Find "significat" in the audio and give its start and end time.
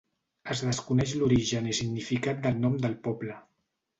1.81-2.41